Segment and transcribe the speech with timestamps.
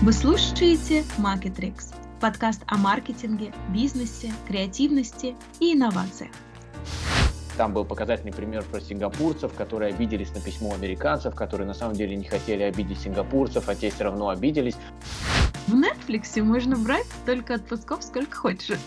[0.00, 6.30] Вы слушаете Marketrix, подкаст о маркетинге, бизнесе, креативности и инновациях.
[7.56, 12.14] Там был показательный пример про сингапурцев, которые обиделись на письмо американцев, которые на самом деле
[12.14, 14.76] не хотели обидеть сингапурцев, а те все равно обиделись.
[15.66, 18.78] В Netflix можно брать столько отпусков, сколько хочешь.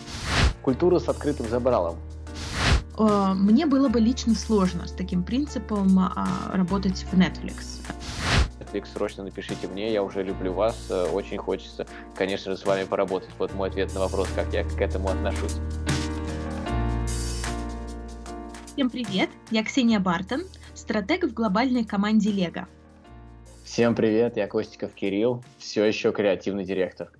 [0.62, 1.96] Культура с открытым забралом.
[2.96, 7.71] Мне было бы лично сложно с таким принципом а, работать в Netflix.
[8.72, 12.84] Netflix, срочно напишите мне, я уже люблю вас, э, очень хочется, конечно же, с вами
[12.84, 13.30] поработать.
[13.38, 15.56] Вот мой ответ на вопрос, как я к этому отношусь.
[18.66, 20.42] Всем привет, я Ксения Бартон,
[20.74, 22.66] стратег в глобальной команде Лего.
[23.64, 27.10] Всем привет, я Костиков Кирилл, все еще креативный директор.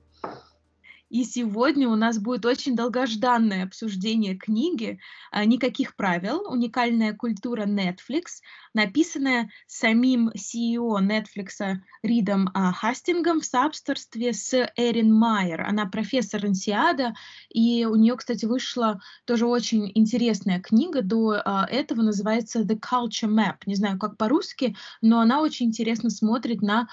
[1.13, 4.99] И сегодня у нас будет очень долгожданное обсуждение книги
[5.31, 6.51] а, «Никаких правил.
[6.51, 8.41] Уникальная культура Netflix»,
[8.75, 15.63] написанная самим CEO Netflix Ридом а, Хастингом в соавторстве с Эрин Майер.
[15.63, 17.15] Она профессор Инсиада,
[17.49, 23.29] и у нее, кстати, вышла тоже очень интересная книга до а, этого, называется «The Culture
[23.29, 23.57] Map».
[23.67, 26.89] Не знаю, как по-русски, но она очень интересно смотрит на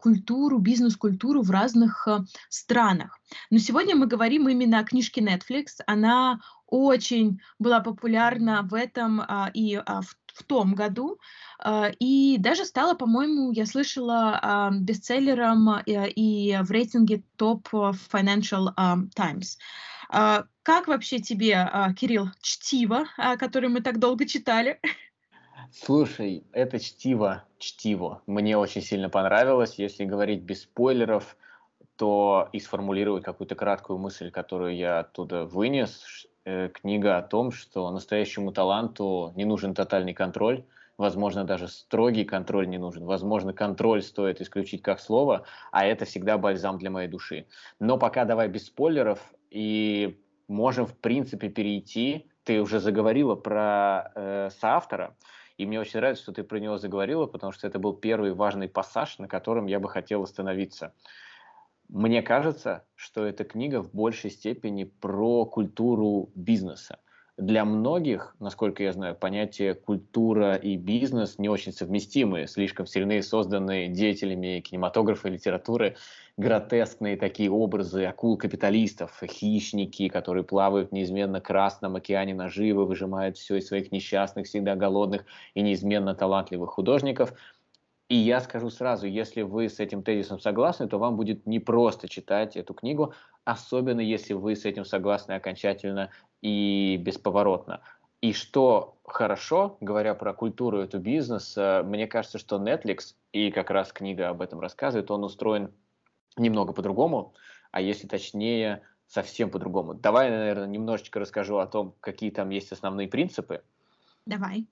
[0.00, 2.06] культуру, бизнес-культуру в разных
[2.48, 3.18] странах.
[3.50, 5.80] Но сегодня мы говорим именно о книжке Netflix.
[5.86, 11.18] Она очень была популярна в этом а, и а, в, в том году.
[11.58, 18.72] А, и даже стала, по-моему, я слышала, а, бестселлером а, и в рейтинге топ Financial
[18.76, 19.58] а, Times.
[20.10, 23.04] Как вообще тебе, Кирилл, чтиво,
[23.38, 24.80] которое мы так долго читали?
[25.70, 28.22] Слушай, это чтиво, чтиво.
[28.26, 29.74] Мне очень сильно понравилось.
[29.74, 31.36] Если говорить без спойлеров,
[31.96, 36.27] то и сформулировать какую-то краткую мысль, которую я оттуда вынес.
[36.48, 40.64] Э, книга о том, что настоящему таланту не нужен тотальный контроль,
[40.96, 43.04] возможно, даже строгий контроль не нужен.
[43.04, 47.48] Возможно, контроль стоит исключить как слово, а это всегда бальзам для моей души.
[47.80, 52.30] Но пока давай без спойлеров и можем, в принципе, перейти.
[52.44, 55.16] Ты уже заговорила про э, соавтора,
[55.58, 58.70] и мне очень нравится, что ты про него заговорила, потому что это был первый важный
[58.70, 60.94] пассаж, на котором я бы хотел остановиться.
[61.88, 66.98] Мне кажется, что эта книга в большей степени про культуру бизнеса.
[67.38, 73.88] Для многих, насколько я знаю, понятие культура и бизнес не очень совместимы, слишком сильные, созданные
[73.88, 75.96] деятелями кинематографа и литературы,
[76.36, 83.68] гротескные такие образы акул-капиталистов, хищники, которые плавают в неизменно красном океане наживы, выжимают все из
[83.68, 85.24] своих несчастных, всегда голодных
[85.54, 87.32] и неизменно талантливых художников–
[88.08, 92.56] и я скажу сразу, если вы с этим тезисом согласны, то вам будет непросто читать
[92.56, 93.12] эту книгу,
[93.44, 96.10] особенно если вы с этим согласны окончательно
[96.40, 97.82] и бесповоротно.
[98.20, 103.92] И что хорошо, говоря про культуру этого бизнеса, мне кажется, что Netflix, и как раз
[103.92, 105.72] книга об этом рассказывает, он устроен
[106.36, 107.34] немного по-другому,
[107.70, 109.94] а если точнее, совсем по-другому.
[109.94, 113.62] Давай, наверное, немножечко расскажу о том, какие там есть основные принципы.
[114.26, 114.66] Давай.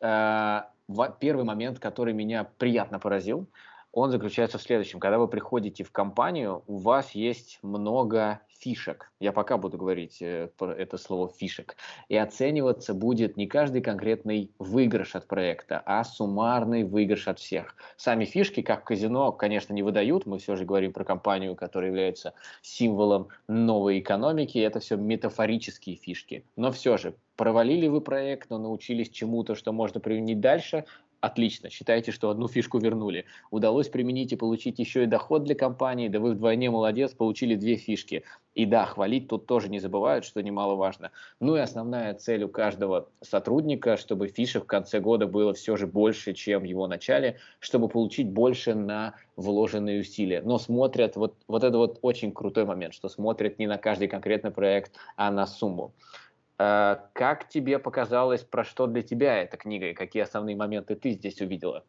[0.00, 0.70] Да.
[1.20, 3.48] Первый момент, который меня приятно поразил,
[3.94, 4.98] он заключается в следующем.
[4.98, 9.12] Когда вы приходите в компанию, у вас есть много фишек.
[9.20, 11.76] Я пока буду говорить э, про это слово фишек.
[12.08, 17.76] И оцениваться будет не каждый конкретный выигрыш от проекта, а суммарный выигрыш от всех.
[17.96, 20.26] Сами фишки, как в казино, конечно, не выдают.
[20.26, 24.58] Мы все же говорим про компанию, которая является символом новой экономики.
[24.58, 26.44] Это все метафорические фишки.
[26.56, 30.84] Но все же, провалили вы проект, но научились чему-то, что можно применить дальше,
[31.24, 33.24] Отлично, считайте, что одну фишку вернули.
[33.50, 37.76] Удалось применить и получить еще и доход для компании, да вы вдвойне молодец, получили две
[37.76, 38.24] фишки.
[38.54, 41.12] И да, хвалить тут тоже не забывают, что немаловажно.
[41.40, 45.86] Ну и основная цель у каждого сотрудника, чтобы фишек в конце года было все же
[45.86, 50.42] больше, чем в его начале, чтобы получить больше на вложенные усилия.
[50.42, 54.50] Но смотрят, вот, вот это вот очень крутой момент, что смотрят не на каждый конкретный
[54.50, 55.94] проект, а на сумму.
[56.60, 61.10] Э, как тебе показалось, про что для тебя эта книга и какие основные моменты ты
[61.10, 61.84] здесь увидела?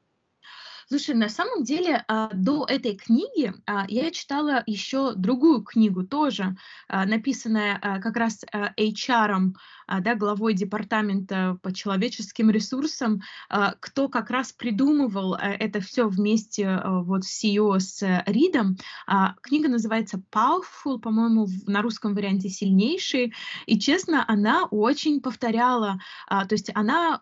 [0.87, 6.55] Слушай, на самом деле а, до этой книги а, я читала еще другую книгу тоже,
[6.87, 9.53] а, написанная как раз HR,
[10.01, 13.21] да, главой департамента по человеческим ресурсам,
[13.79, 18.77] кто как раз придумывал это все вместе вот с CEO с Ридом.
[19.41, 23.33] Книга называется Powerful, по-моему, на русском варианте сильнейший,
[23.67, 27.21] и честно, она очень повторяла, то есть она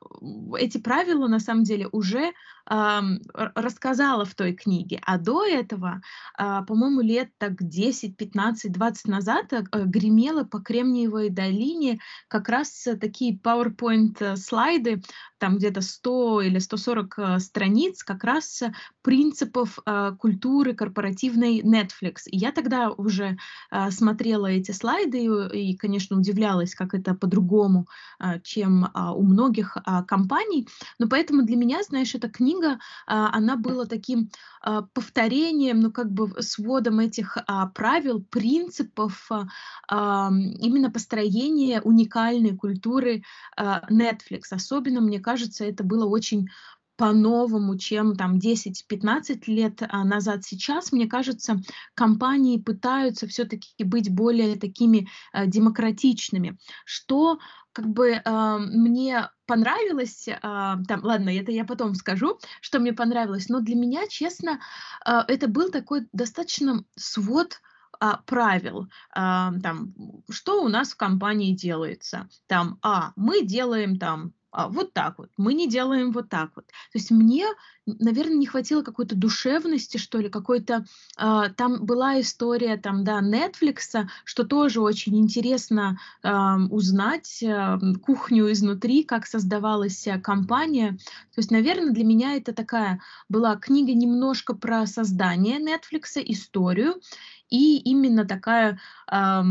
[0.58, 2.32] эти правила на самом деле уже
[2.66, 5.02] рассказала в той книге.
[5.06, 6.02] А до этого,
[6.38, 12.88] а, по-моему, лет так 10, 15, 20 назад э, гремела по Кремниевой долине как раз
[13.00, 15.04] такие PowerPoint-слайды
[15.44, 18.64] там где-то 100 или 140 э, страниц как раз
[19.02, 22.30] принципов э, культуры корпоративной Netflix.
[22.32, 23.36] И я тогда уже
[23.70, 27.88] э, смотрела эти слайды и, конечно, удивлялась, как это по-другому,
[28.22, 30.66] э, чем э, у многих э, компаний.
[30.98, 34.30] Но поэтому для меня, знаешь, эта книга, э, она была таким
[34.66, 37.42] э, повторением, ну как бы сводом этих э,
[37.76, 39.44] правил, принципов э,
[39.90, 43.24] именно построения уникальной культуры
[43.58, 44.44] э, Netflix.
[44.52, 45.33] Особенно, мне кажется,
[45.66, 46.50] это было очень
[46.96, 50.44] по-новому, чем там 10-15 лет а, назад.
[50.44, 51.60] Сейчас, мне кажется,
[51.96, 57.40] компании пытаются все-таки быть более такими а, демократичными, что
[57.74, 63.50] как бы э, мне понравилось, э, там, ладно, это я потом скажу, что мне понравилось,
[63.50, 64.60] но для меня, честно,
[65.04, 67.60] э, это был такой достаточно свод
[68.00, 69.94] а, правил, а, там,
[70.30, 75.54] что у нас в компании делается, там, а, мы делаем там вот так вот, мы
[75.54, 76.66] не делаем вот так вот.
[76.68, 77.46] То есть мне,
[77.86, 80.86] наверное, не хватило какой-то душевности, что ли, какой-то,
[81.18, 88.52] а, там была история, там, да, Netflix, что тоже очень интересно а, узнать а, кухню
[88.52, 90.92] изнутри, как создавалась компания.
[91.34, 97.02] То есть, наверное, для меня это такая была книга немножко про создание Netflix, историю,
[97.50, 99.46] и именно такая а,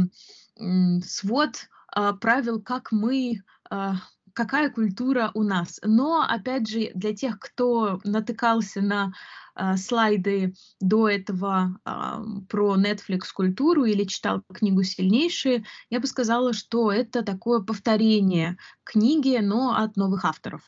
[1.04, 3.96] свод а, правил, как мы а,
[4.34, 5.80] какая культура у нас.
[5.82, 9.12] Но, опять же, для тех, кто натыкался на
[9.54, 11.90] э, слайды до этого э,
[12.48, 19.38] про Netflix культуру или читал книгу «Сильнейшие», я бы сказала, что это такое повторение книги,
[19.42, 20.62] но от новых авторов.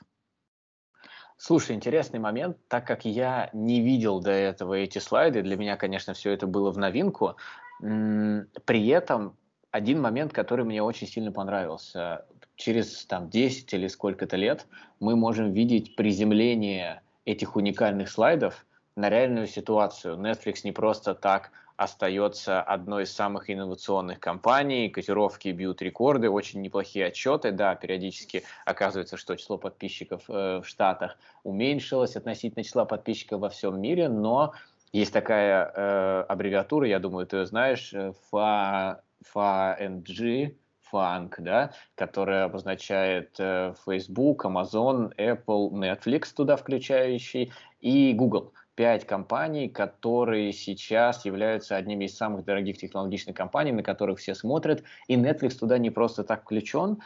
[1.37, 6.15] Слушай, интересный момент, так как я не видел до этого эти слайды, для меня, конечно,
[6.15, 7.37] все это было в новинку.
[7.81, 9.37] При этом
[9.71, 12.25] один момент, который мне очень сильно понравился
[12.57, 14.67] через там, 10 или сколько-то лет
[15.01, 18.67] мы можем видеть приземление этих уникальных слайдов
[18.97, 20.17] на реальную ситуацию.
[20.17, 27.07] Netflix не просто так остается одной из самых инновационных компаний, котировки бьют рекорды, очень неплохие
[27.07, 33.49] отчеты, да, периодически оказывается, что число подписчиков э, в Штатах уменьшилось относительно числа подписчиков во
[33.49, 34.55] всем мире, но
[34.93, 39.01] есть такая э, аббревиатура, я думаю, ты ее знаешь, FA,
[39.35, 40.55] FANG,
[40.95, 48.53] фанк, да, которая обозначает э, Facebook, Amazon, Apple, Netflix туда включающий и Google.
[48.77, 54.85] Пять компаний, которые сейчас являются одними из самых дорогих технологичных компаний, на которых все смотрят,
[55.09, 57.01] и Netflix туда не просто так включен.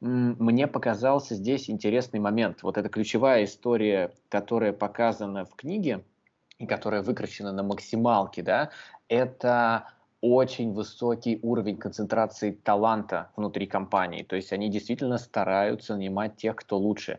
[0.00, 2.62] Мне показался здесь интересный момент.
[2.62, 6.04] Вот эта ключевая история, которая показана в книге,
[6.58, 8.68] и которая выкручена на максималке, да,
[9.08, 9.88] это
[10.20, 14.22] очень высокий уровень концентрации таланта внутри компании.
[14.22, 17.18] То есть они действительно стараются нанимать тех, кто лучше.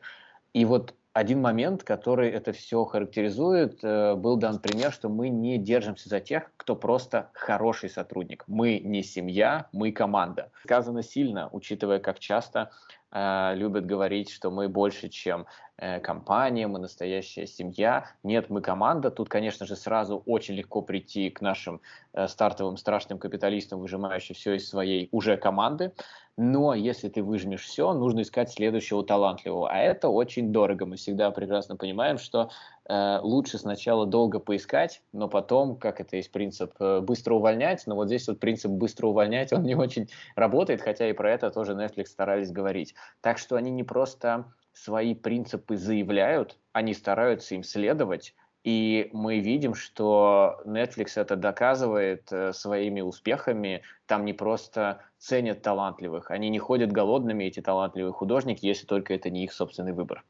[0.54, 5.58] И вот один момент, который это все характеризует, э, был дан пример, что мы не
[5.58, 8.46] держимся за тех, кто просто хороший сотрудник.
[8.48, 10.52] Мы не семья, мы команда.
[10.64, 12.72] Сказано сильно, учитывая, как часто
[13.12, 15.48] э, любят говорить, что мы больше, чем
[16.04, 18.06] компания, мы настоящая семья.
[18.24, 19.10] Нет, мы команда.
[19.10, 21.82] Тут, конечно же, сразу очень легко прийти к нашим
[22.14, 25.92] э, стартовым страшным капиталистам, выжимающим все из своей уже команды.
[26.38, 29.70] Но если ты выжмешь все, нужно искать следующего талантливого.
[29.70, 30.86] А это очень дорого.
[30.86, 32.50] Мы всегда прекрасно понимаем, что
[32.88, 37.84] э, лучше сначала долго поискать, но потом, как это есть принцип, э, быстро увольнять.
[37.86, 41.52] Но вот здесь вот принцип быстро увольнять, он не очень работает, хотя и про это
[41.52, 42.96] тоже Netflix старались говорить.
[43.22, 49.74] Так что они не просто свои принципы заявляют, они стараются им следовать, и мы видим,
[49.74, 53.82] что Netflix это доказывает э, своими успехами.
[54.06, 59.30] Там не просто ценят талантливых, они не ходят голодными, эти талантливые художники, если только это
[59.32, 60.24] не их собственный выбор.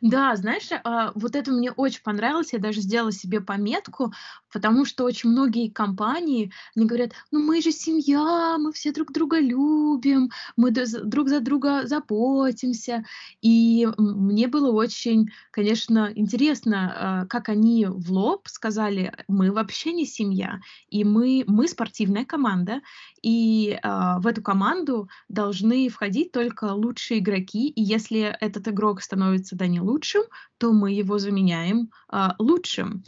[0.00, 2.52] Да, знаешь, а, вот это мне очень понравилось.
[2.52, 4.12] Я даже сделала себе пометку,
[4.52, 9.38] потому что очень многие компании мне говорят: "Ну, мы же семья, мы все друг друга
[9.40, 13.04] любим, мы друг за друга заботимся".
[13.40, 20.06] И мне было очень, конечно, интересно, а, как они в лоб сказали: "Мы вообще не
[20.06, 22.80] семья, и мы мы спортивная команда,
[23.22, 29.56] и, а, в эту команду должны входить только лучшие игроки, и если этот игрок становится,
[29.56, 30.22] да, не лучшим,
[30.58, 33.04] то мы его заменяем а, лучшим.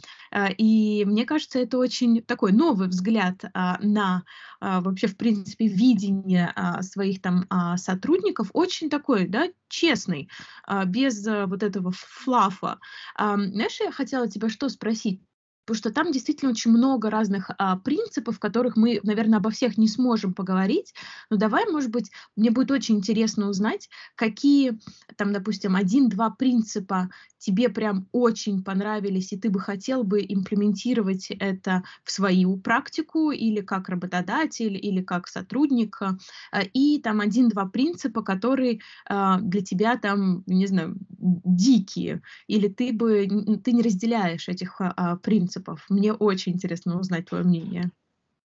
[0.57, 4.23] И мне кажется, это очень такой новый взгляд а, на
[4.59, 10.29] а, вообще, в принципе, видение а, своих там а, сотрудников, очень такой, да, честный,
[10.65, 12.79] а, без а, вот этого флафа.
[13.15, 15.21] А, знаешь, я хотела тебя что спросить?
[15.65, 19.87] Потому что там действительно очень много разных а, принципов, которых мы, наверное, обо всех не
[19.87, 20.93] сможем поговорить.
[21.29, 24.79] Но давай, может быть, мне будет очень интересно узнать, какие
[25.17, 27.09] там, допустим, один-два принципа
[27.45, 33.61] тебе прям очень понравились, и ты бы хотел бы имплементировать это в свою практику или
[33.61, 40.43] как работодатель, или как сотрудник, а, и там один-два принципа, которые а, для тебя там,
[40.47, 43.27] не знаю, дикие, или ты бы
[43.63, 45.54] ты не разделяешь этих а, принципов.
[45.89, 47.91] Мне очень интересно узнать твое мнение.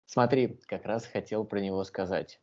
[0.05, 2.41] Смотри, как раз хотел про него сказать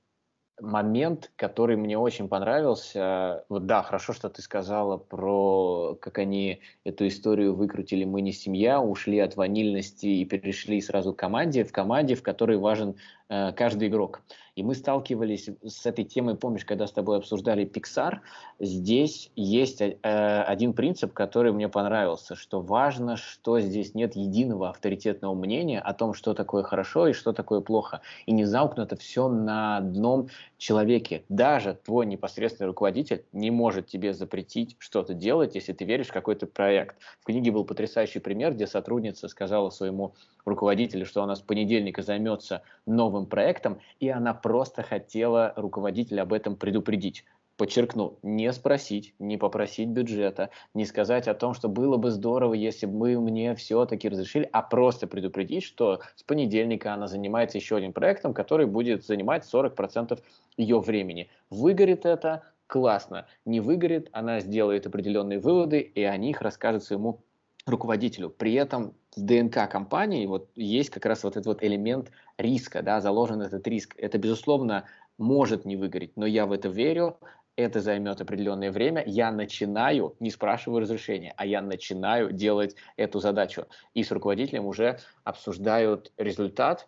[0.60, 3.44] момент, который мне очень понравился.
[3.48, 8.80] Вот да, хорошо, что ты сказала про, как они эту историю выкрутили «Мы не семья»,
[8.80, 12.96] ушли от ванильности и перешли сразу к команде, в команде, в которой важен
[13.28, 14.22] э, каждый игрок.
[14.58, 18.18] И мы сталкивались с этой темой, помнишь, когда с тобой обсуждали Pixar,
[18.58, 25.32] здесь есть э, один принцип, который мне понравился, что важно, что здесь нет единого авторитетного
[25.34, 28.00] мнения о том, что такое хорошо и что такое плохо.
[28.26, 30.26] И не замкнуто все на одном
[30.58, 31.24] человеке.
[31.28, 36.46] Даже твой непосредственный руководитель не может тебе запретить что-то делать, если ты веришь в какой-то
[36.46, 36.96] проект.
[37.20, 42.62] В книге был потрясающий пример, где сотрудница сказала своему руководителю, что она с понедельника займется
[42.86, 47.24] новым проектом, и она просто хотела руководителя об этом предупредить.
[47.58, 52.86] Подчеркну, не спросить, не попросить бюджета, не сказать о том, что было бы здорово, если
[52.86, 57.92] бы вы мне все-таки разрешили, а просто предупредить, что с понедельника она занимается еще одним
[57.92, 60.20] проектом, который будет занимать 40%
[60.56, 61.30] ее времени.
[61.50, 63.26] Выгорит это, классно.
[63.44, 67.24] Не выгорит, она сделает определенные выводы, и о них расскажет своему
[67.66, 68.30] руководителю.
[68.30, 73.00] При этом в ДНК компании вот есть как раз вот этот вот элемент риска, да,
[73.00, 73.96] заложен этот риск.
[73.98, 74.84] Это, безусловно,
[75.18, 77.18] может не выгореть, но я в это верю,
[77.58, 83.66] это займет определенное время, я начинаю, не спрашиваю разрешения, а я начинаю делать эту задачу.
[83.94, 86.86] И с руководителем уже обсуждают результат,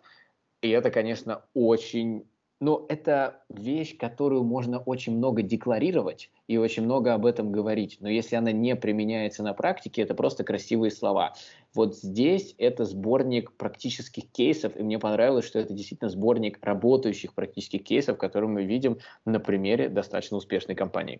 [0.61, 2.25] и это, конечно, очень
[2.61, 7.97] но это вещь, которую можно очень много декларировать и очень много об этом говорить.
[7.99, 11.33] Но если она не применяется на практике, это просто красивые слова.
[11.73, 17.83] Вот здесь это сборник практических кейсов, и мне понравилось, что это действительно сборник работающих практических
[17.83, 21.19] кейсов, которые мы видим на примере достаточно успешной компании.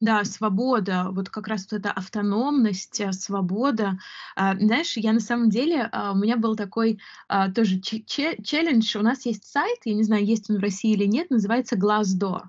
[0.00, 3.98] Да, свобода, вот как раз вот эта автономность, э, свобода.
[4.34, 8.94] А, знаешь, я на самом деле, а, у меня был такой а, тоже челлендж.
[8.96, 12.42] У нас есть сайт, я не знаю, есть он в России или нет, называется Glassdoor.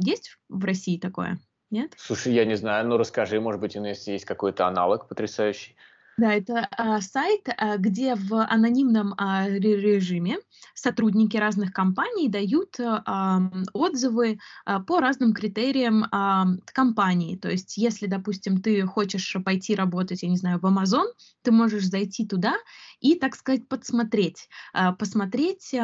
[0.00, 1.40] Есть в России такое?
[1.70, 1.94] Нет?
[1.96, 5.74] Слушай, я не знаю, ну расскажи, может быть, у нас есть какой-то аналог потрясающий.
[6.18, 10.36] Да, это а, сайт, а, где в анонимном а, режиме
[10.74, 13.40] сотрудники разных компаний дают а,
[13.72, 17.36] отзывы а, по разным критериям а, компании.
[17.36, 21.06] То есть, если, допустим, ты хочешь пойти работать, я не знаю, в Amazon,
[21.42, 22.54] ты можешь зайти туда
[23.00, 25.74] и, так сказать, подсмотреть, а, посмотреть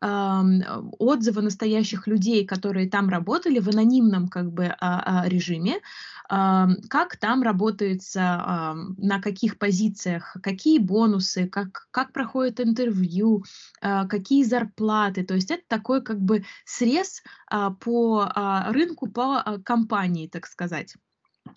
[0.00, 0.42] а,
[0.98, 5.80] отзывы настоящих людей, которые там работали в анонимном как бы а, а, режиме,
[6.28, 13.44] а, как там работается, а, на каких позициях позициях, какие бонусы, как, как проходит интервью,
[13.80, 15.24] а, какие зарплаты.
[15.24, 20.94] То есть это такой как бы срез а, по а, рынку, по компании, так сказать.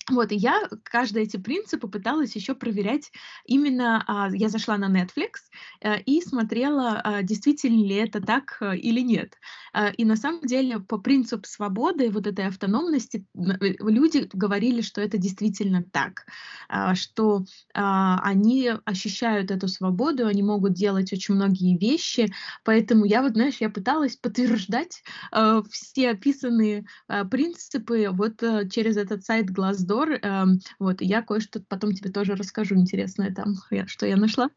[0.10, 3.12] Вот, и я каждые эти принципы пыталась еще проверять
[3.46, 5.50] именно, а, я зашла на Netflix
[5.84, 9.36] а, и смотрела, а, действительно ли это так а, или нет.
[9.74, 15.17] А, и на самом деле по принципу свободы, вот этой автономности, люди говорили, что это
[15.17, 16.25] действительно так,
[16.67, 22.31] а, что а, они ощущают эту свободу, они могут делать очень многие вещи,
[22.63, 28.98] поэтому я вот, знаешь, я пыталась подтверждать а, все описанные а, принципы вот а, через
[28.98, 30.12] этот сайт Glassdoor, обзор.
[30.21, 33.55] Эм, вот, я кое-что потом тебе тоже расскажу интересное там,
[33.88, 34.50] что я нашла.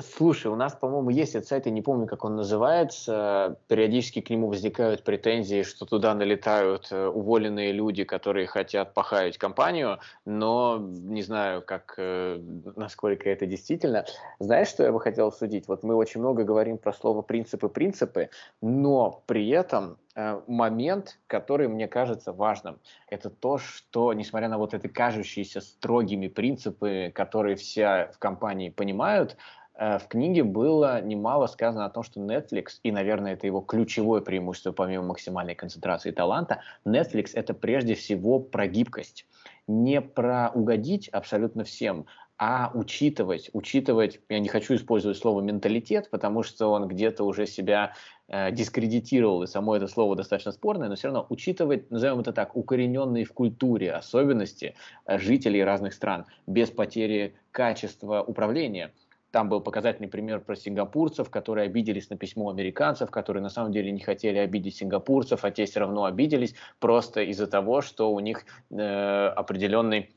[0.00, 3.58] Слушай, у нас, по-моему, есть этот сайт, я не помню, как он называется.
[3.68, 9.98] Периодически к нему возникают претензии, что туда налетают э, уволенные люди, которые хотят похаять компанию,
[10.24, 12.40] но не знаю, как, э,
[12.76, 14.04] насколько это действительно.
[14.38, 15.66] Знаешь, что я бы хотел судить?
[15.68, 21.88] Вот мы очень много говорим про слово «принципы-принципы», но при этом э, момент, который мне
[21.88, 22.78] кажется важным,
[23.08, 29.36] это то, что, несмотря на вот эти кажущиеся строгими принципы, которые все в компании понимают,
[29.78, 34.72] в книге было немало сказано о том, что Netflix, и, наверное, это его ключевое преимущество
[34.72, 39.26] помимо максимальной концентрации таланта, Netflix это прежде всего про гибкость.
[39.68, 42.06] Не про угодить абсолютно всем,
[42.38, 47.94] а учитывать, учитывать, я не хочу использовать слово менталитет, потому что он где-то уже себя
[48.28, 52.56] э, дискредитировал, и само это слово достаточно спорное, но все равно учитывать, назовем это так,
[52.56, 58.92] укорененные в культуре особенности э, жителей разных стран без потери качества управления.
[59.30, 63.90] Там был показательный пример про сингапурцев, которые обиделись на письмо американцев, которые на самом деле
[63.90, 68.44] не хотели обидеть сингапурцев, а те все равно обиделись просто из-за того, что у них
[68.70, 70.10] э, определенный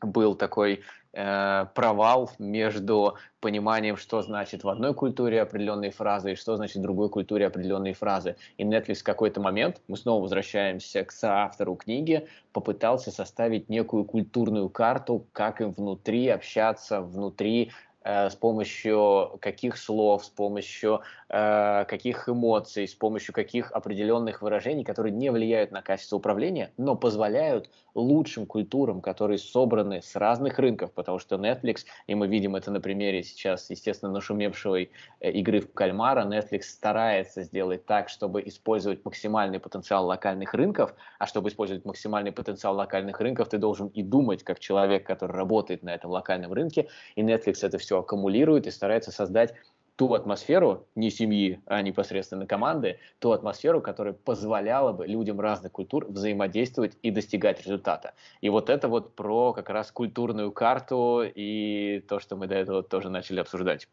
[0.00, 6.56] был такой э, провал между пониманием, что значит в одной культуре определенные фразы и что
[6.56, 8.36] значит в другой культуре определенные фразы.
[8.58, 14.68] И Netflix в какой-то момент, мы снова возвращаемся к соавтору книги, попытался составить некую культурную
[14.68, 17.72] карту, как им внутри общаться, внутри
[18.04, 25.12] с помощью каких слов, с помощью э, каких эмоций, с помощью каких определенных выражений, которые
[25.12, 31.18] не влияют на качество управления, но позволяют лучшим культурам, которые собраны с разных рынков, потому
[31.18, 34.90] что Netflix, и мы видим это на примере сейчас, естественно, нашумевшей
[35.20, 41.26] э, игры в кальмара, Netflix старается сделать так, чтобы использовать максимальный потенциал локальных рынков, а
[41.26, 45.94] чтобы использовать максимальный потенциал локальных рынков, ты должен и думать как человек, который работает на
[45.94, 49.54] этом локальном рынке, и Netflix это все аккумулирует и старается создать
[49.96, 56.06] ту атмосферу, не семьи, а непосредственно команды, ту атмосферу, которая позволяла бы людям разных культур
[56.06, 58.14] взаимодействовать и достигать результата.
[58.40, 62.82] И вот это вот про как раз культурную карту и то, что мы до этого
[62.82, 63.88] тоже начали обсуждать.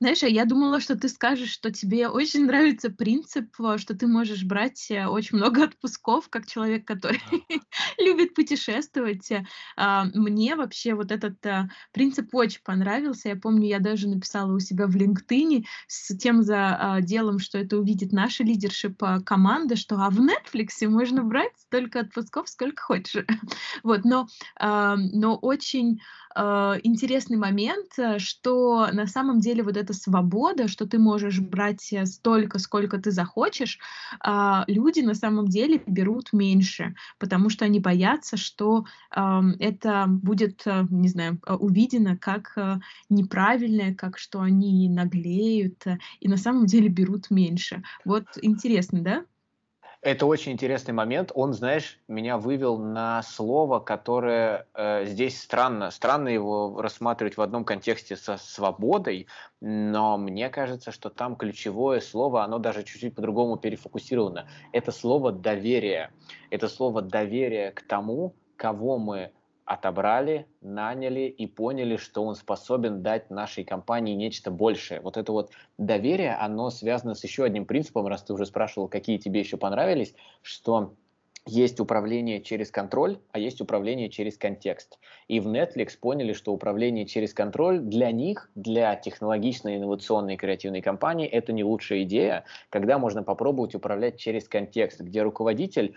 [0.00, 4.08] Знаешь, а я думала, что ты скажешь, что тебе очень нравится принцип, э, что ты
[4.08, 7.22] можешь брать э, очень много отпусков, как человек, который
[7.98, 9.30] любит путешествовать.
[9.76, 13.28] А, мне вообще вот этот э, принцип очень понравился.
[13.28, 17.78] Я помню, я даже написала у себя в LinkedIn с тем за делом, что это
[17.78, 23.24] увидит наша лидершип команда, что а в Netflix можно брать столько отпусков, сколько хочешь.
[23.82, 24.28] Вот, но,
[24.60, 30.98] но очень э, интересный момент, э, что на самом деле вот эта свобода, что ты
[30.98, 33.78] можешь брать э, столько, сколько ты захочешь,
[34.24, 40.86] э, люди на самом деле берут меньше, потому что они боятся, что это будет, э,
[40.90, 42.56] не знаю, увидено как
[43.08, 45.84] неправильное, как что они наглеют,
[46.20, 47.82] и на самом деле берут меньше.
[48.04, 49.24] Вот интересно, да?
[50.04, 51.32] Это очень интересный момент.
[51.34, 55.90] Он, знаешь, меня вывел на слово, которое э, здесь странно.
[55.90, 59.28] Странно его рассматривать в одном контексте со свободой,
[59.62, 64.46] но мне кажется, что там ключевое слово, оно даже чуть-чуть по-другому перефокусировано.
[64.72, 66.12] Это слово доверие.
[66.50, 69.32] Это слово доверие к тому, кого мы
[69.64, 75.00] отобрали, наняли и поняли, что он способен дать нашей компании нечто большее.
[75.00, 79.18] Вот это вот доверие, оно связано с еще одним принципом, раз ты уже спрашивал, какие
[79.18, 80.94] тебе еще понравились, что
[81.46, 84.98] есть управление через контроль, а есть управление через контекст.
[85.28, 91.26] И в Netflix поняли, что управление через контроль для них, для технологичной, инновационной, креативной компании,
[91.26, 95.94] это не лучшая идея, когда можно попробовать управлять через контекст, где руководитель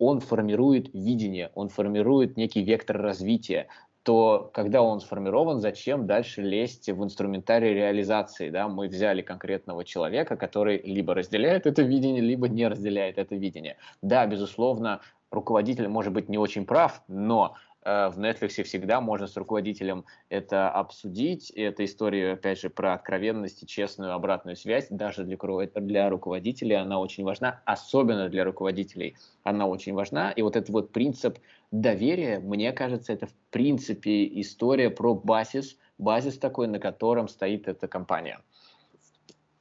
[0.00, 3.68] он формирует видение, он формирует некий вектор развития,
[4.02, 8.48] то когда он сформирован, зачем дальше лезть в инструментарий реализации?
[8.48, 8.66] Да?
[8.66, 13.76] Мы взяли конкретного человека, который либо разделяет это видение, либо не разделяет это видение.
[14.00, 20.04] Да, безусловно, руководитель может быть не очень прав, но в Netflix всегда можно с руководителем
[20.28, 21.50] это обсудить.
[21.54, 24.88] И эта история, опять же, про откровенность и честную обратную связь.
[24.90, 25.38] Даже для,
[25.76, 30.30] для руководителей она очень важна, особенно для руководителей она очень важна.
[30.32, 31.38] И вот этот вот принцип
[31.70, 37.88] доверия, мне кажется, это в принципе история про базис, базис такой, на котором стоит эта
[37.88, 38.40] компания.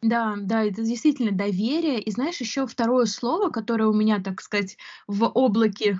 [0.01, 2.01] Да, да, это действительно доверие.
[2.01, 4.77] И знаешь, еще второе слово, которое у меня, так сказать,
[5.07, 5.97] в облаке э,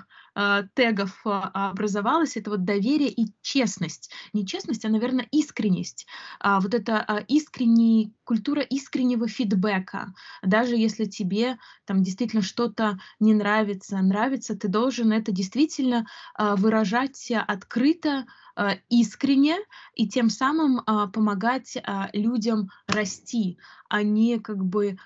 [0.74, 4.10] тегов э, образовалось, это вот доверие и честность.
[4.32, 6.06] Не честность, а, наверное, искренность.
[6.38, 10.12] А, вот это а, искренний, культура искреннего фидбэка.
[10.42, 17.30] Даже если тебе там действительно что-то не нравится, нравится, ты должен это действительно а, выражать
[17.30, 18.49] открыто, а,
[18.88, 19.56] искренне
[19.94, 23.58] и тем самым а, помогать а, людям расти,
[23.88, 24.98] а не как бы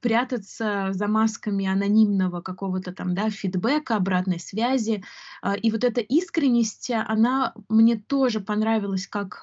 [0.00, 5.02] прятаться за масками анонимного какого-то там, да, фидбэка, обратной связи.
[5.60, 9.42] И вот эта искренность, она мне тоже понравилась как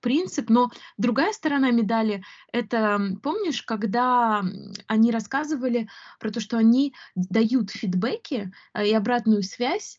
[0.00, 4.42] принцип, но другая сторона медали, это, помнишь, когда
[4.86, 5.86] они рассказывали
[6.18, 8.50] про то, что они дают фидбэки
[8.82, 9.98] и обратную связь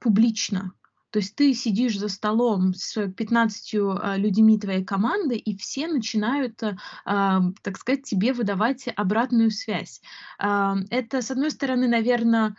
[0.00, 0.72] публично,
[1.12, 6.62] То есть ты сидишь за столом с 15 а, людьми твоей команды, и все начинают,
[7.04, 10.00] а, так сказать, тебе выдавать обратную связь.
[10.38, 12.56] А, это, с одной стороны, наверное,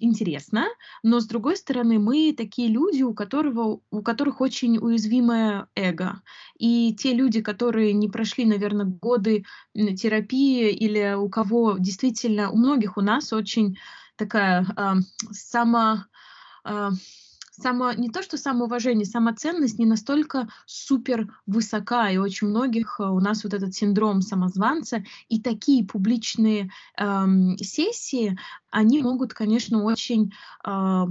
[0.00, 0.66] интересно,
[1.02, 6.20] но с другой стороны, мы такие люди, у, которого, у которых очень уязвимое эго.
[6.58, 12.96] И те люди, которые не прошли, наверное, годы терапии или у кого действительно, у многих
[12.96, 13.78] у нас очень
[14.16, 14.94] такая э,
[15.30, 16.04] само,
[16.64, 16.90] э,
[17.60, 23.44] само, не то что самоуважение, самоценность не настолько супер высока, и очень многих у нас
[23.44, 27.26] вот этот синдром самозванца, и такие публичные э,
[27.60, 28.38] сессии,
[28.70, 30.32] они могут, конечно, очень
[30.66, 31.06] э,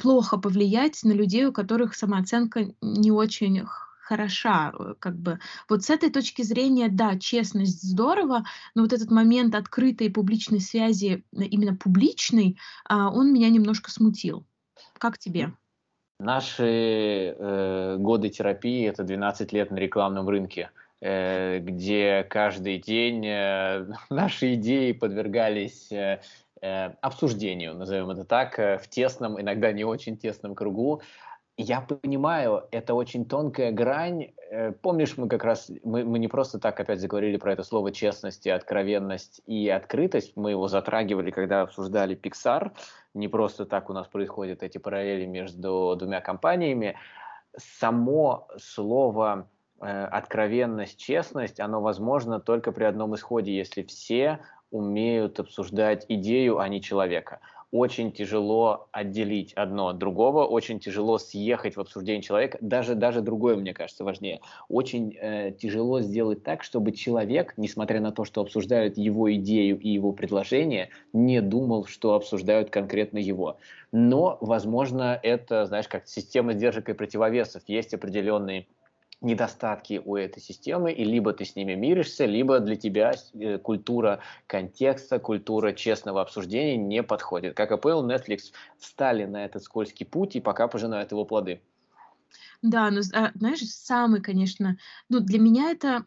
[0.00, 3.62] плохо повлиять на людей, у которых самооценка не очень
[4.06, 5.38] хороша, э, как бы.
[5.68, 8.44] Вот с этой точки зрения, да, честность здорово,
[8.74, 14.46] но вот этот момент открытой публичной связи, э, именно публичной, а, он меня немножко смутил.
[14.98, 15.50] Как тебе?
[16.18, 23.86] Наши э, годы терапии– это 12 лет на рекламном рынке, э, где каждый день э,
[24.10, 26.20] наши идеи подвергались э,
[26.62, 31.02] э обсуждению, назовем это так, в тесном, иногда не очень тесном кругу,
[31.56, 34.32] я понимаю, это очень тонкая грань.
[34.50, 37.92] Э, помнишь, мы как раз, мы, мы не просто так опять заговорили про это слово
[37.92, 40.36] честность, и откровенность и открытость.
[40.36, 42.72] Мы его затрагивали, когда обсуждали Pixar.
[43.14, 46.96] Не просто так у нас происходят эти параллели между двумя компаниями.
[47.56, 49.48] Само слово
[49.80, 54.40] э, откровенность, честность, оно возможно только при одном исходе, если все
[54.70, 57.40] умеют обсуждать идею, а не человека
[57.72, 63.56] очень тяжело отделить одно от другого, очень тяжело съехать в обсуждение человека, даже, даже другое,
[63.56, 64.40] мне кажется, важнее.
[64.68, 69.88] Очень э, тяжело сделать так, чтобы человек, несмотря на то, что обсуждают его идею и
[69.88, 73.58] его предложение, не думал, что обсуждают конкретно его.
[73.92, 77.62] Но, возможно, это, знаешь, как система сдержек и противовесов.
[77.66, 78.66] Есть определенные
[79.20, 84.20] недостатки у этой системы, и либо ты с ними миришься, либо для тебя э, культура
[84.46, 87.54] контекста, культура честного обсуждения не подходит.
[87.54, 91.60] Как Apple, Netflix встали на этот скользкий путь и пока пожинают его плоды.
[92.62, 94.76] Да, но а, знаешь, самый, конечно,
[95.08, 96.04] ну для меня это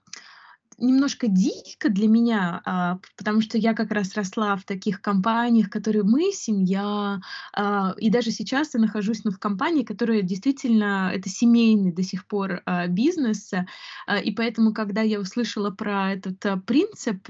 [0.79, 6.03] немножко дико для меня, а, потому что я как раз росла в таких компаниях, которые
[6.03, 7.19] мы, семья,
[7.53, 12.25] а, и даже сейчас я нахожусь ну, в компании, которая действительно, это семейный до сих
[12.27, 13.51] пор а, бизнес,
[14.23, 17.27] и поэтому, когда я услышала про этот принцип,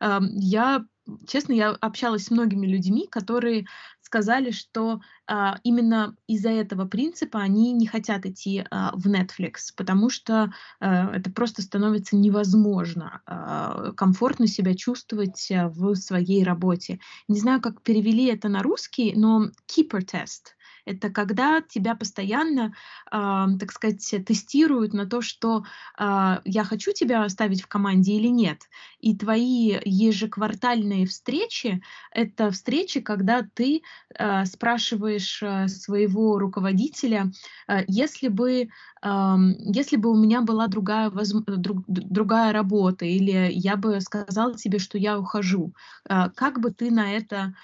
[0.00, 0.84] я
[1.26, 3.66] честно, я общалась с многими людьми, которые
[4.10, 10.10] сказали, что а, именно из-за этого принципа они не хотят идти а, в Netflix, потому
[10.10, 16.98] что а, это просто становится невозможно а, комфортно себя чувствовать а, в своей работе.
[17.28, 22.74] Не знаю, как перевели это на русский, но keeper test– это когда тебя постоянно,
[23.10, 25.64] э, так сказать, тестируют на то, что
[25.98, 28.62] э, я хочу тебя оставить в команде или нет.
[29.00, 33.82] И твои ежеквартальные встречи— это встречи, когда ты
[34.14, 37.32] э, спрашиваешь своего руководителя,
[37.68, 38.68] э, если бы
[39.02, 41.32] если бы у меня была другая, воз...
[41.32, 41.84] друг...
[41.88, 45.72] другая работа, или я бы сказала тебе, что я ухожу,
[46.04, 47.54] как бы ты на это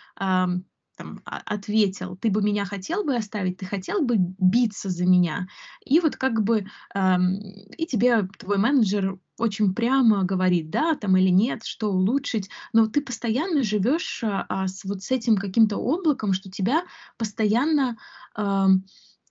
[0.97, 5.47] там, а, ответил, ты бы меня хотел бы оставить, ты хотел бы биться за меня.
[5.85, 7.39] И вот как бы, эм,
[7.77, 13.01] и тебе твой менеджер очень прямо говорит, да, там или нет, что улучшить, но ты
[13.03, 16.85] постоянно живешь а, а, с вот с этим каким-то облаком, что тебя
[17.19, 17.97] постоянно,
[18.37, 18.67] э,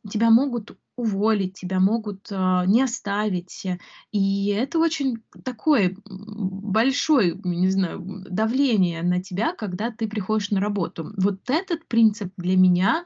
[0.09, 3.67] тебя могут уволить, тебя могут э, не оставить.
[4.11, 11.13] И это очень такое большое, не знаю, давление на тебя, когда ты приходишь на работу.
[11.17, 13.03] Вот этот принцип для меня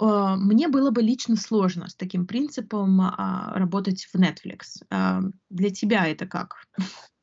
[0.00, 3.12] э, мне было бы лично сложно с таким принципом э,
[3.54, 5.32] работать в Netflix.
[5.50, 6.56] Для тебя это как?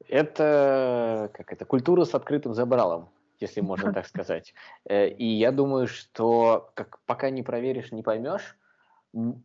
[0.07, 4.53] Это как это культура с открытым забралом если можно так сказать.
[4.85, 8.55] Э, и я думаю, что как, пока не проверишь, не поймешь,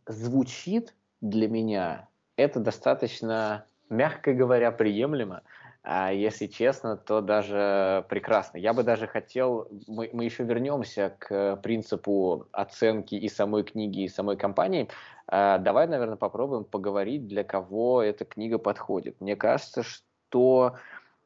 [0.07, 2.07] звучит для меня
[2.41, 5.41] это достаточно, мягко говоря, приемлемо.
[5.83, 8.57] А если честно, то даже прекрасно.
[8.57, 14.07] Я бы даже хотел, мы, мы еще вернемся к принципу оценки и самой книги, и
[14.07, 14.89] самой компании.
[15.25, 19.19] А, давай, наверное, попробуем поговорить, для кого эта книга подходит.
[19.19, 20.75] Мне кажется, что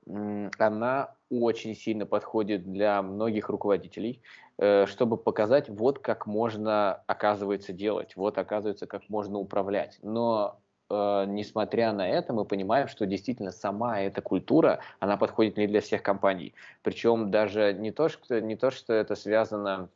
[0.05, 4.21] она очень сильно подходит для многих руководителей,
[4.57, 9.99] э, чтобы показать, вот как можно, оказывается, делать, вот, оказывается, как можно управлять.
[10.01, 10.59] Но
[10.89, 15.81] э, несмотря на это, мы понимаем, что действительно сама эта культура, она подходит не для
[15.81, 16.53] всех компаний.
[16.83, 19.89] Причем даже не то, что, не то, что это связано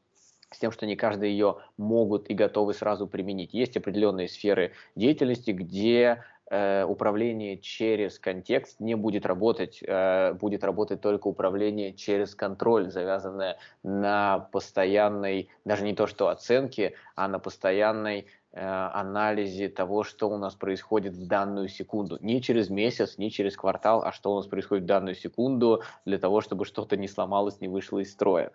[0.51, 3.53] с тем, что не каждый ее могут и готовы сразу применить.
[3.53, 11.27] Есть определенные сферы деятельности, где управление через контекст не будет работать, э, будет работать только
[11.27, 18.59] управление через контроль, завязанное на постоянной, даже не то что оценке, а на постоянной э,
[18.61, 22.17] анализе того, что у нас происходит в данную секунду.
[22.21, 26.17] Не через месяц, не через квартал, а что у нас происходит в данную секунду, для
[26.17, 28.51] того, чтобы что-то не сломалось, не вышло из строя.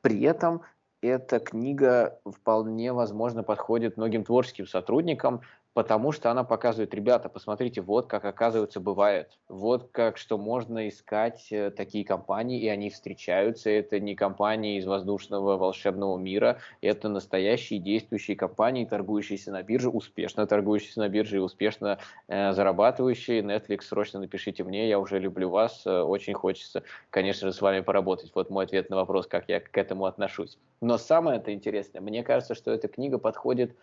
[0.00, 0.62] При этом
[1.02, 5.40] эта книга вполне возможно подходит многим творческим сотрудникам,
[5.74, 11.48] потому что она показывает, ребята, посмотрите, вот как оказывается бывает, вот как, что можно искать
[11.50, 17.78] э, такие компании, и они встречаются, это не компании из воздушного волшебного мира, это настоящие
[17.78, 23.42] действующие компании, торгующиеся на бирже, успешно торгующиеся на бирже и успешно э, зарабатывающие.
[23.42, 27.80] Netflix, срочно напишите мне, я уже люблю вас, э, очень хочется, конечно же, с вами
[27.80, 28.30] поработать.
[28.34, 30.58] Вот мой ответ на вопрос, как я к этому отношусь.
[30.80, 33.74] Но самое это интересное, мне кажется, что эта книга подходит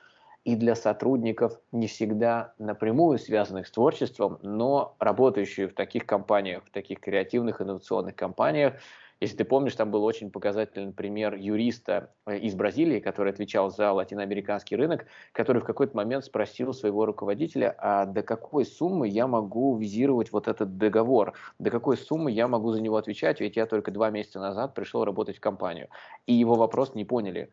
[0.46, 6.72] и для сотрудников не всегда напрямую связанных с творчеством, но работающих в таких компаниях, в
[6.72, 8.76] таких креативных инновационных компаниях.
[9.20, 13.92] Если ты помнишь, там был очень показательный пример юриста э, из Бразилии, который отвечал за
[13.92, 19.76] латиноамериканский рынок, который в какой-то момент спросил своего руководителя, а до какой суммы я могу
[19.76, 23.92] визировать вот этот договор, до какой суммы я могу за него отвечать, ведь я только
[23.92, 25.90] два месяца назад пришел работать в компанию.
[26.26, 27.50] И его вопрос не поняли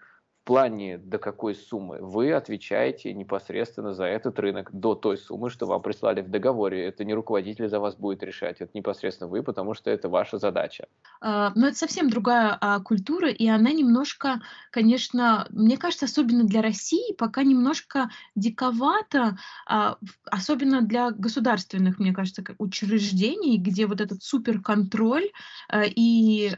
[0.46, 5.82] плане до какой суммы вы отвечаете непосредственно за этот рынок до той суммы, что вам
[5.82, 6.86] прислали в договоре.
[6.86, 10.86] Это не руководитель за вас будет решать, это непосредственно вы, потому что это ваша задача.
[11.20, 16.62] А, но это совсем другая а, культура, и она немножко, конечно, мне кажется, особенно для
[16.62, 19.96] России, пока немножко диковато, а,
[20.30, 25.30] особенно для государственных, мне кажется, учреждений, где вот этот суперконтроль
[25.74, 26.52] и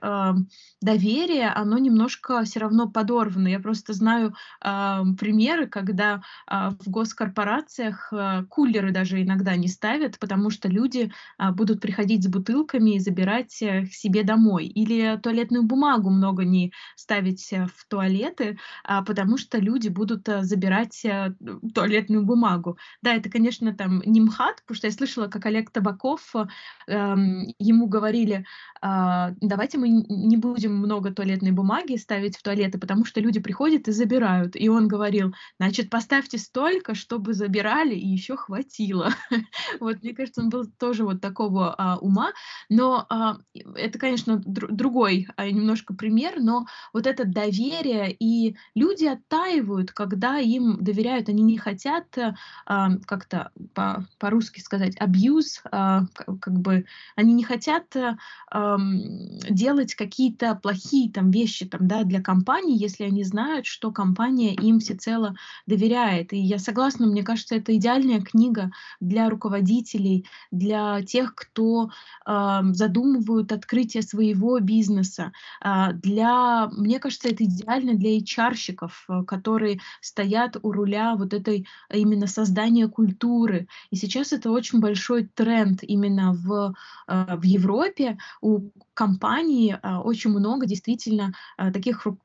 [0.82, 3.48] доверие, оно немножко все равно подорвано.
[3.48, 9.68] Я просто просто знаю э, примеры, когда э, в госкорпорациях э, кулеры даже иногда не
[9.68, 14.66] ставят, потому что люди э, будут приходить с бутылками и забирать э, себе домой.
[14.66, 20.42] Или туалетную бумагу много не ставить э, в туалеты, э, потому что люди будут э,
[20.42, 21.34] забирать э,
[21.74, 22.78] туалетную бумагу.
[23.02, 26.44] Да, это, конечно, там не МХАТ, потому что я слышала, как Олег Табаков, э,
[27.58, 28.44] ему говорили,
[28.82, 33.67] э, давайте мы не будем много туалетной бумаги ставить в туалеты, потому что люди приходят
[33.68, 34.56] приходят и забирают.
[34.56, 39.10] И он говорил, значит, поставьте столько, чтобы забирали, и еще хватило.
[39.80, 42.32] вот, мне кажется, он был тоже вот такого а, ума.
[42.70, 43.36] Но а,
[43.74, 50.38] это, конечно, др- другой а, немножко пример, но вот это доверие, и люди оттаивают, когда
[50.38, 52.06] им доверяют, они не хотят
[52.66, 56.04] а, как-то по- по-русски сказать abuse, а,
[56.40, 56.84] как бы
[57.16, 57.94] они не хотят
[58.50, 58.78] а,
[59.50, 64.54] делать какие-то плохие там вещи там, да, для компании, если они знают, знают, что компания
[64.54, 65.34] им всецело
[65.66, 66.32] доверяет.
[66.32, 71.90] И я согласна, мне кажется, это идеальная книга для руководителей, для тех, кто
[72.26, 75.32] э, задумывают открытие своего бизнеса.
[75.64, 81.66] Э, для, мне кажется, это идеально для HR-щиков, э, которые стоят у руля вот этой
[81.92, 83.66] именно создания культуры.
[83.90, 86.74] И сейчас это очень большой тренд именно в,
[87.08, 88.18] э, в Европе.
[88.40, 92.18] У компаний э, очень много действительно э, таких ру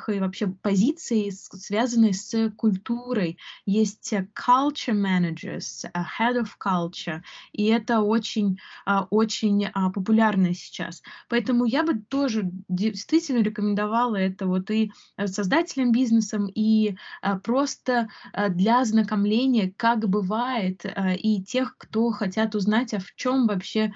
[0.00, 3.38] руководящих и вообще позиции, связанные с культурой.
[3.66, 10.54] Есть э, culture managers, э, head of culture, и это очень, а, очень а, популярно
[10.54, 11.02] сейчас.
[11.28, 14.92] Поэтому я бы тоже действительно рекомендовала это вот и
[15.26, 18.08] создателям бизнеса, и а, просто
[18.50, 20.84] для ознакомления, как бывает,
[21.18, 23.92] и тех, кто хотят узнать, а в чем вообще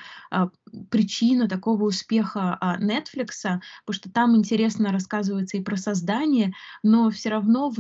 [0.91, 5.94] причина такого успеха Netflix, потому что там интересно рассказывается и про создание,
[6.83, 7.73] но все равно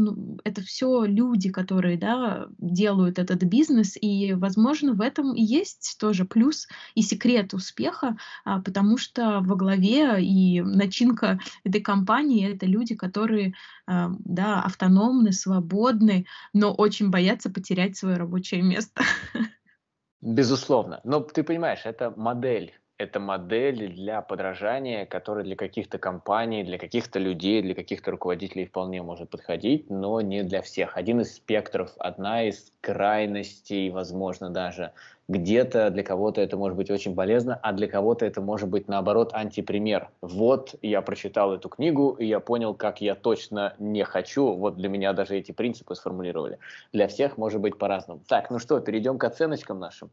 [0.44, 6.24] это все люди, которые да, делают этот бизнес, и, возможно, в этом и есть тоже
[6.24, 12.94] плюс и секрет успеха, а, потому что во главе и начинка этой компании это люди,
[12.94, 13.54] которые
[13.86, 19.02] а, да, автономны, свободны, но очень боятся потерять свое рабочее место.
[20.20, 21.00] Безусловно.
[21.04, 27.18] Но ты понимаешь, это модель это модель для подражания, которая для каких-то компаний, для каких-то
[27.18, 30.96] людей, для каких-то руководителей вполне может подходить, но не для всех.
[30.96, 34.92] Один из спектров, одна из крайностей, возможно, даже.
[35.26, 39.30] Где-то для кого-то это может быть очень полезно, а для кого-то это может быть, наоборот,
[39.32, 40.10] антипример.
[40.20, 44.52] Вот я прочитал эту книгу, и я понял, как я точно не хочу.
[44.52, 46.58] Вот для меня даже эти принципы сформулировали.
[46.92, 48.22] Для всех может быть по-разному.
[48.28, 50.10] Так, ну что, перейдем к оценочкам нашим.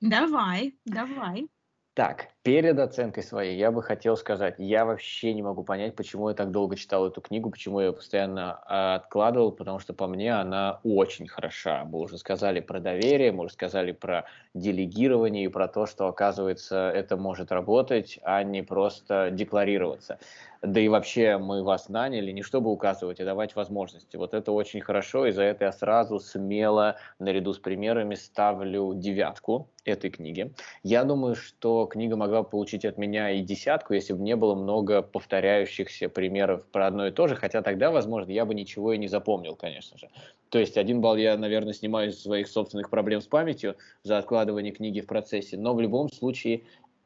[0.00, 1.48] Давай, давай.
[1.96, 6.34] Так, перед оценкой своей я бы хотел сказать, я вообще не могу понять, почему я
[6.34, 10.34] так долго читал эту книгу, почему я ее постоянно а, откладывал, потому что по мне
[10.34, 11.86] она очень хороша.
[11.86, 16.90] Мы уже сказали про доверие, мы уже сказали про делегирование и про то, что, оказывается,
[16.90, 20.18] это может работать, а не просто декларироваться.
[20.62, 24.16] Да и вообще мы вас наняли не чтобы указывать, а давать возможности.
[24.16, 29.68] Вот это очень хорошо, и за это я сразу смело, наряду с примерами, ставлю девятку
[29.84, 30.52] этой книги.
[30.82, 35.02] Я думаю, что книга могла получить от меня и десятку, если бы не было много
[35.02, 39.08] повторяющихся примеров про одно и то же, хотя тогда, возможно, я бы ничего и не
[39.08, 40.08] запомнил, конечно же.
[40.48, 44.72] То есть один балл я, наверное, снимаю из своих собственных проблем с памятью за откладывание
[44.72, 46.62] книги в процессе, но в любом случае,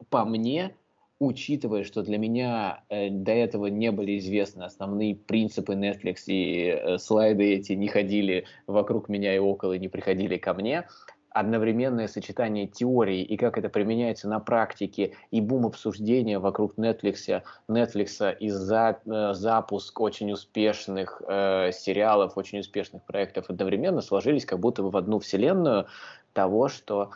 [0.09, 0.75] по мне,
[1.21, 6.97] учитывая, что для меня э, до этого не были известны основные принципы Netflix и э,
[6.97, 10.87] слайды эти не ходили вокруг меня и около, не приходили ко мне,
[11.29, 18.35] одновременное сочетание теории и как это применяется на практике, и бум обсуждения вокруг Netflix, Netflix
[18.39, 24.81] и за, э, запуск очень успешных э, сериалов, очень успешных проектов одновременно сложились как будто
[24.81, 25.85] бы в одну вселенную
[26.33, 27.11] того, что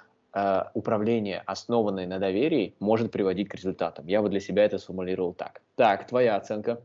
[0.73, 4.07] управление, основанное на доверии, может приводить к результатам.
[4.07, 5.61] Я бы для себя это сформулировал так.
[5.75, 6.81] Так, твоя оценка.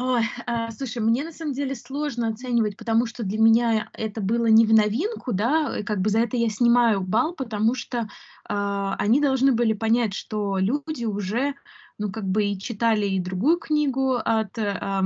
[0.00, 4.46] Ой, а, слушай, мне на самом деле сложно оценивать, потому что для меня это было
[4.46, 8.08] не в новинку, да, и как бы за это я снимаю балл, потому что
[8.48, 11.54] а, они должны были понять, что люди уже
[11.98, 15.02] ну, как бы и читали и другую книгу от э,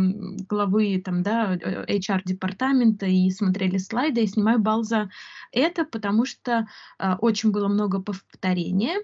[0.49, 5.11] главы там, да, HR-департамента и смотрели слайды, я снимаю балл за
[5.53, 6.67] это, потому что
[6.99, 9.01] э, очень было много повторения.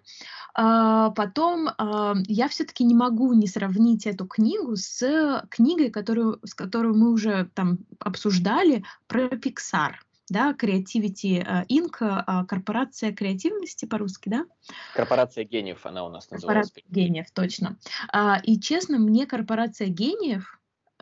[0.56, 6.54] Э, потом э, я все-таки не могу не сравнить эту книгу с книгой, которую, с
[6.54, 9.92] которой мы уже там обсуждали про Pixar
[10.30, 14.46] да, Creativity э, Inc., а, корпорация креативности по-русски, да?
[14.94, 16.70] Корпорация гениев она у нас называлась.
[16.70, 17.78] Корпорация гениев, точно.
[18.12, 20.60] А, и честно, мне корпорация гениев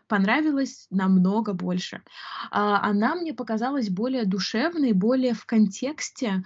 [0.08, 2.02] понравилась намного больше.
[2.50, 6.44] А, она мне показалась более душевной, более в контексте,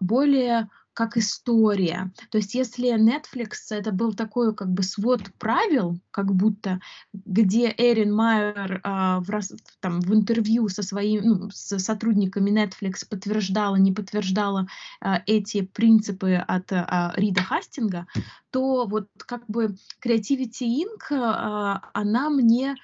[0.00, 2.12] более как история.
[2.30, 6.80] То есть если Netflix это был такой как бы свод правил, как будто,
[7.12, 13.08] где Эрин Майер а, в, раз, там, в интервью со своими ну, с сотрудниками Netflix
[13.08, 14.66] подтверждала, не подтверждала
[15.00, 18.06] а, эти принципы от а, Рида Хастинга,
[18.50, 22.74] то вот как бы Creativity Inc., а, она мне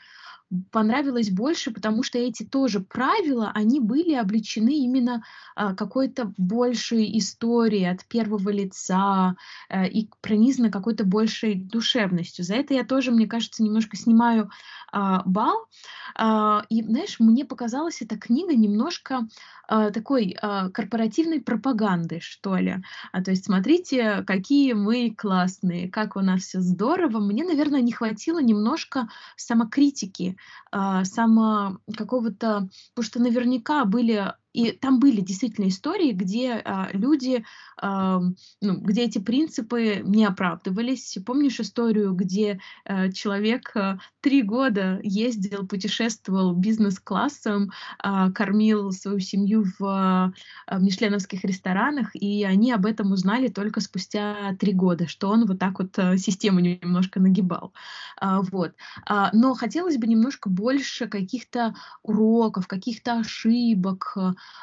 [0.71, 7.87] понравилось больше, потому что эти тоже правила, они были обличены именно а, какой-то большей историей
[7.87, 9.37] от первого лица
[9.69, 12.45] а, и пронизаны какой-то большей душевностью.
[12.45, 14.51] За это я тоже, мне кажется, немножко снимаю
[14.93, 15.67] а, бал.
[16.15, 19.29] А, и, знаешь, мне показалась эта книга немножко
[19.69, 20.37] такой
[20.73, 22.77] корпоративной пропагандой, что ли.
[23.11, 27.19] А, то есть смотрите, какие мы классные, как у нас все здорово.
[27.19, 30.36] Мне, наверное, не хватило немножко самокритики,
[30.71, 37.45] само какого-то, потому что наверняка были и там были действительно истории, где а, люди,
[37.77, 38.21] а,
[38.63, 41.19] ну, где эти принципы не оправдывались.
[41.27, 49.67] Помнишь историю, где а, человек а, три года ездил, путешествовал бизнес-классом, а, кормил свою семью
[49.79, 50.33] в а,
[50.79, 55.81] мишленовских ресторанах, и они об этом узнали только спустя три года, что он вот так
[55.81, 57.75] вот а, систему немножко нагибал.
[58.19, 58.73] А, вот.
[59.05, 64.17] А, но хотелось бы немножко больше каких-то уроков, каких-то ошибок,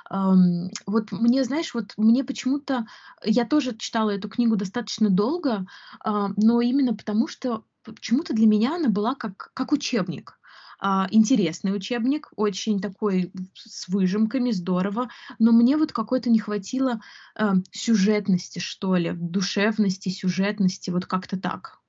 [0.10, 2.86] вот мне, знаешь, вот мне почему-то,
[3.24, 5.66] я тоже читала эту книгу достаточно долго,
[6.00, 10.40] а, но именно потому, что почему-то для меня она была как, как учебник.
[10.84, 15.08] Uh, интересный учебник, очень такой с выжимками, здорово,
[15.40, 17.00] но мне вот какой-то не хватило
[17.40, 21.80] uh, сюжетности, что ли, душевности, сюжетности, вот как-то так.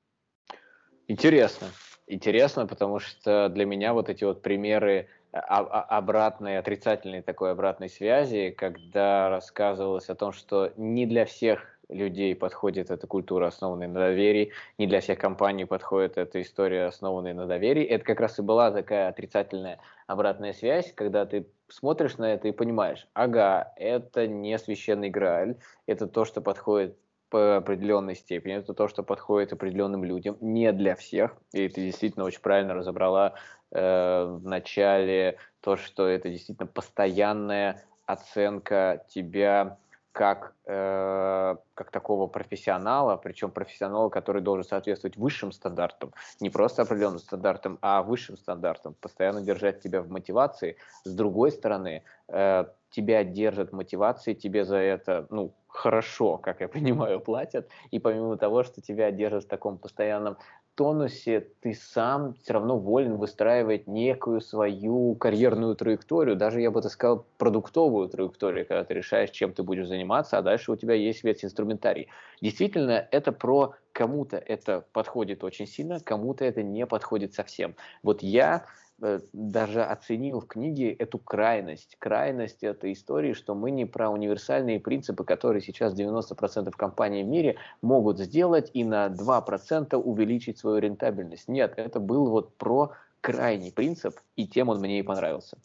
[1.08, 1.66] Интересно,
[2.06, 9.28] интересно, потому что для меня вот эти вот примеры обратной, отрицательной такой обратной связи, когда
[9.28, 14.86] рассказывалось о том, что не для всех людей подходит эта культура, основанная на доверии, не
[14.86, 17.84] для всех компаний подходит эта история, основанная на доверии.
[17.84, 22.52] Это как раз и была такая отрицательная обратная связь, когда ты смотришь на это и
[22.52, 26.96] понимаешь, ага, это не священный Грааль, это то, что подходит
[27.28, 32.24] по определенной степени, это то, что подходит определенным людям, не для всех, и ты действительно
[32.24, 33.34] очень правильно разобрала
[33.70, 39.78] э, в начале то, что это действительно постоянная оценка тебя
[40.14, 47.18] как, э, как такого профессионала, причем профессионала, который должен соответствовать высшим стандартам, не просто определенным
[47.18, 50.76] стандартам, а высшим стандартам, постоянно держать тебя в мотивации.
[51.02, 57.20] С другой стороны, э, тебя держат мотивацией, тебе за это, ну, хорошо, как я понимаю,
[57.20, 60.36] платят, и помимо того, что тебя держат в таком постоянном
[60.76, 66.90] тонусе, ты сам все равно волен выстраивать некую свою карьерную траекторию, даже, я бы так
[66.90, 71.22] сказал, продуктовую траекторию, когда ты решаешь, чем ты будешь заниматься, а дальше у тебя есть
[71.24, 72.08] весь инструментарий.
[72.40, 77.76] Действительно, это про кому-то это подходит очень сильно, кому-то это не подходит совсем.
[78.02, 78.66] Вот я
[78.98, 81.96] даже оценил в книге эту крайность.
[81.98, 87.56] Крайность этой истории, что мы не про универсальные принципы, которые сейчас 90% компаний в мире
[87.82, 91.48] могут сделать и на 2% увеличить свою рентабельность.
[91.48, 95.58] Нет, это был вот про крайний принцип, и тем он мне и понравился.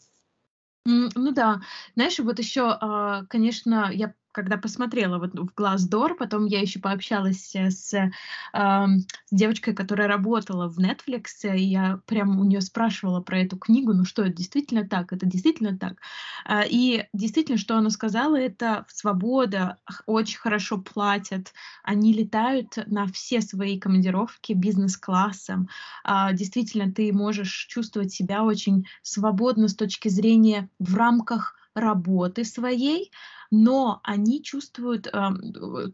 [0.86, 1.60] Ну да,
[1.94, 7.54] знаешь, вот еще, а, конечно, я когда посмотрела вот в Glassdoor, потом я еще пообщалась
[7.54, 8.10] э, с, э,
[8.52, 13.92] с девочкой, которая работала в Netflix, и я прям у нее спрашивала про эту книгу,
[13.92, 16.00] ну что, это действительно так, это действительно так.
[16.48, 21.52] Э, и действительно, что она сказала, это свобода, очень хорошо платят,
[21.82, 25.68] они летают на все свои командировки бизнес-классом.
[26.04, 33.10] Э, действительно, ты можешь чувствовать себя очень свободно с точки зрения в рамках работы своей,
[33.50, 35.10] но они чувствуют э,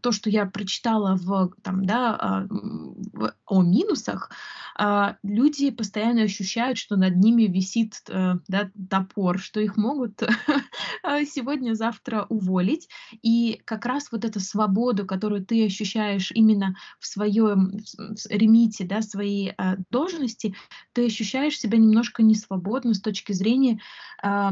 [0.01, 4.29] то, что я прочитала в, там, да, э, о минусах,
[4.79, 10.21] э, люди постоянно ощущают, что над ними висит э, да, топор, что их могут
[11.03, 12.89] сегодня-завтра уволить.
[13.23, 17.79] И как раз вот эта свобода, которую ты ощущаешь именно в своем
[18.29, 20.55] ремите, да, своей э, должности,
[20.93, 23.79] ты ощущаешь себя немножко несвободно с точки зрения
[24.21, 24.49] э,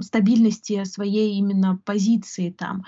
[0.00, 2.84] стабильности своей именно позиции позиции там.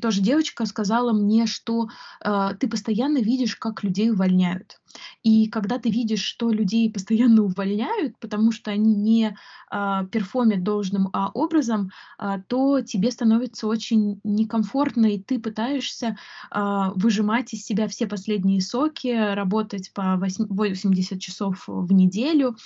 [0.00, 1.88] Тоже девочка сказала мне, что
[2.22, 4.78] э, ты постоянно видишь, как людей увольняют.
[5.22, 9.36] И когда ты видишь, что людей постоянно увольняют, потому что они не
[9.68, 16.16] а, перформят должным а, образом, а, то тебе становится очень некомфортно, и ты пытаешься
[16.50, 22.56] а, выжимать из себя все последние соки, работать по 80 часов в неделю,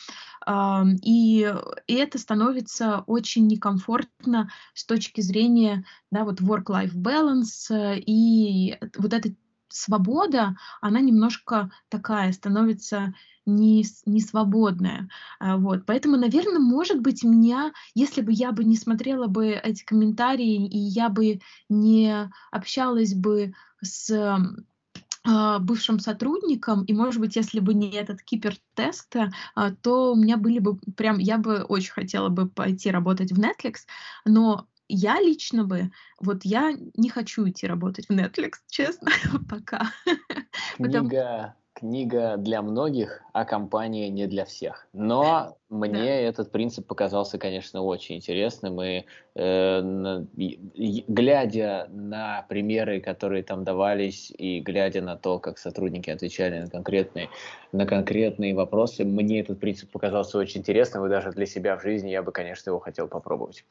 [0.46, 1.52] а, и,
[1.86, 9.30] и это становится очень некомфортно с точки зрения да, вот work-life balance, и вот это
[9.70, 13.14] свобода, она немножко такая становится
[13.46, 15.08] не, не свободная.
[15.38, 15.86] А, вот.
[15.86, 20.78] Поэтому, наверное, может быть, меня, если бы я бы не смотрела бы эти комментарии, и
[20.78, 24.10] я бы не общалась бы с
[25.22, 29.16] а, бывшим сотрудником, и, может быть, если бы не этот кипер-тест,
[29.54, 33.38] а, то у меня были бы прям, я бы очень хотела бы пойти работать в
[33.38, 33.80] Netflix,
[34.24, 39.10] но я лично бы, вот я не хочу идти работать в Netflix, честно,
[39.48, 39.92] пока.
[40.76, 44.86] Книга, книга для многих, а компания не для всех.
[44.92, 46.04] Но мне да.
[46.04, 48.80] этот принцип показался, конечно, очень интересным.
[48.82, 49.04] И
[49.34, 50.24] э,
[51.08, 57.30] глядя на примеры, которые там давались, и глядя на то, как сотрудники отвечали на конкретные,
[57.72, 61.06] на конкретные вопросы, мне этот принцип показался очень интересным.
[61.06, 63.64] И даже для себя в жизни я бы, конечно, его хотел попробовать.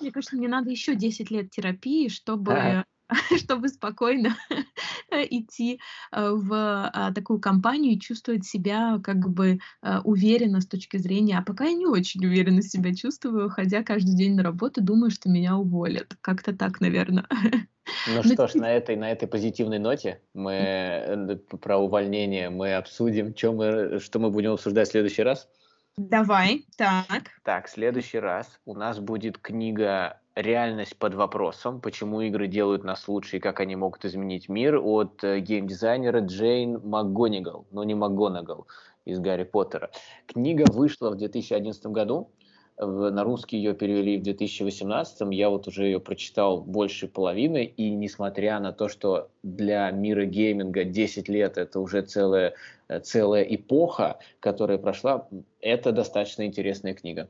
[0.00, 2.84] Мне кажется, мне надо еще 10 лет терапии, чтобы
[3.38, 4.36] чтобы спокойно
[5.10, 5.80] идти
[6.12, 11.38] э, в а, такую компанию и чувствовать себя как бы э, уверенно с точки зрения,
[11.38, 15.28] а пока я не очень уверенно себя чувствую, ходя каждый день на работу, думаю, что
[15.28, 16.16] меня уволят.
[16.20, 17.26] Как-то так, наверное.
[18.08, 23.36] Ну что ж, на этой, на этой позитивной ноте мы э, про увольнение мы обсудим,
[23.36, 25.48] что мы, что мы будем обсуждать в следующий раз.
[25.96, 27.30] Давай, так.
[27.44, 33.06] Так, в следующий раз у нас будет книга реальность под вопросом, почему игры делают нас
[33.08, 38.66] лучше и как они могут изменить мир от э, геймдизайнера Джейн МакГонигал, но не МакГонагал
[39.04, 39.90] из Гарри Поттера.
[40.26, 42.30] Книга вышла в 2011 году,
[42.76, 48.58] на русский ее перевели в 2018, я вот уже ее прочитал больше половины, и несмотря
[48.58, 52.54] на то, что для мира гейминга 10 лет это уже целая,
[52.88, 55.28] э, целая эпоха, которая прошла,
[55.60, 57.28] это достаточно интересная книга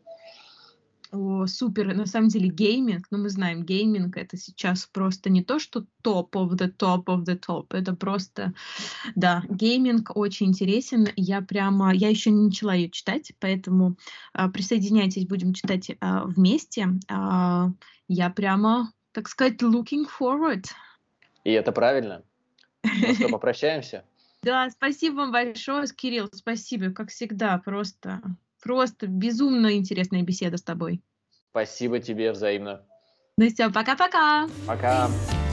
[1.12, 5.58] о, супер, на самом деле гейминг, ну мы знаем, гейминг это сейчас просто не то,
[5.58, 8.54] что top of the top of the top, это просто,
[9.14, 13.96] да, гейминг очень интересен, я прямо, я еще не начала ее читать, поэтому
[14.32, 17.70] а, присоединяйтесь, будем читать а, вместе, а,
[18.08, 20.66] я прямо, так сказать, looking forward.
[21.44, 22.22] И это правильно.
[22.82, 24.04] Ну что, попрощаемся?
[24.42, 28.20] Да, спасибо вам большое, Кирилл, спасибо, как всегда, просто
[28.64, 31.02] Просто безумно интересная беседа с тобой.
[31.50, 32.82] Спасибо тебе взаимно.
[33.36, 34.48] Ну все, пока-пока.
[34.66, 35.06] Пока.
[35.06, 35.08] -пока.
[35.08, 35.43] пока.